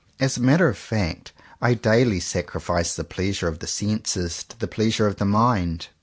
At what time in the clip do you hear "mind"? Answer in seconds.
5.25-5.89